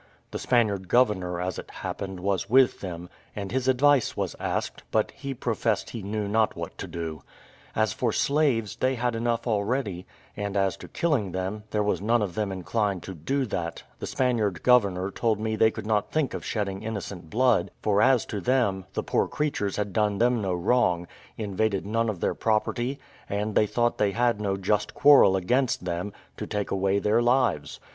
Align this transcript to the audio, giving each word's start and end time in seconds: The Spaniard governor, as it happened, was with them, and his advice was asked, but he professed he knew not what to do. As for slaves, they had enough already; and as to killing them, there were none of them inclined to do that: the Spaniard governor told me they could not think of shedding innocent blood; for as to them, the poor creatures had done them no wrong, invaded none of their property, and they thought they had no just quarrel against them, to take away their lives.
The 0.31 0.39
Spaniard 0.39 0.87
governor, 0.87 1.39
as 1.39 1.59
it 1.59 1.69
happened, 1.69 2.21
was 2.21 2.49
with 2.49 2.79
them, 2.79 3.07
and 3.35 3.51
his 3.51 3.67
advice 3.67 4.17
was 4.17 4.35
asked, 4.39 4.81
but 4.89 5.11
he 5.11 5.35
professed 5.35 5.91
he 5.91 6.01
knew 6.01 6.27
not 6.27 6.55
what 6.55 6.75
to 6.79 6.87
do. 6.87 7.21
As 7.75 7.93
for 7.93 8.11
slaves, 8.11 8.75
they 8.77 8.95
had 8.95 9.13
enough 9.13 9.45
already; 9.45 10.07
and 10.35 10.57
as 10.57 10.75
to 10.77 10.87
killing 10.87 11.33
them, 11.33 11.65
there 11.69 11.83
were 11.83 12.01
none 12.01 12.23
of 12.23 12.33
them 12.33 12.51
inclined 12.51 13.03
to 13.03 13.13
do 13.13 13.45
that: 13.45 13.83
the 13.99 14.07
Spaniard 14.07 14.63
governor 14.63 15.11
told 15.11 15.39
me 15.39 15.55
they 15.55 15.69
could 15.69 15.85
not 15.85 16.11
think 16.11 16.33
of 16.33 16.43
shedding 16.43 16.81
innocent 16.81 17.29
blood; 17.29 17.69
for 17.83 18.01
as 18.01 18.25
to 18.25 18.41
them, 18.41 18.85
the 18.93 19.03
poor 19.03 19.27
creatures 19.27 19.75
had 19.75 19.93
done 19.93 20.17
them 20.17 20.41
no 20.41 20.55
wrong, 20.55 21.05
invaded 21.37 21.85
none 21.85 22.09
of 22.09 22.21
their 22.21 22.33
property, 22.33 22.97
and 23.29 23.53
they 23.53 23.67
thought 23.67 23.99
they 23.99 24.13
had 24.13 24.41
no 24.41 24.57
just 24.57 24.95
quarrel 24.95 25.35
against 25.35 25.85
them, 25.85 26.11
to 26.37 26.47
take 26.47 26.71
away 26.71 26.97
their 26.97 27.21
lives. 27.21 27.79